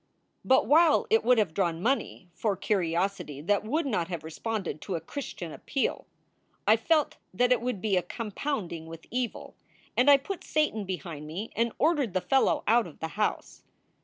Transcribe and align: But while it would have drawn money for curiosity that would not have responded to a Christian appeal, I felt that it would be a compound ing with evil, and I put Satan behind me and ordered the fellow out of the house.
But 0.43 0.65
while 0.65 1.05
it 1.11 1.23
would 1.23 1.37
have 1.37 1.53
drawn 1.53 1.79
money 1.79 2.27
for 2.33 2.55
curiosity 2.57 3.39
that 3.41 3.63
would 3.63 3.85
not 3.85 4.07
have 4.07 4.23
responded 4.23 4.81
to 4.81 4.95
a 4.95 4.99
Christian 4.99 5.51
appeal, 5.51 6.07
I 6.65 6.75
felt 6.75 7.17
that 7.35 7.51
it 7.51 7.61
would 7.61 7.81
be 7.81 7.95
a 7.97 8.01
compound 8.01 8.73
ing 8.73 8.87
with 8.87 9.05
evil, 9.11 9.53
and 9.95 10.09
I 10.09 10.17
put 10.17 10.43
Satan 10.43 10.85
behind 10.85 11.27
me 11.27 11.51
and 11.55 11.71
ordered 11.77 12.15
the 12.15 12.19
fellow 12.21 12.63
out 12.65 12.87
of 12.87 12.99
the 12.99 13.09
house. 13.09 13.61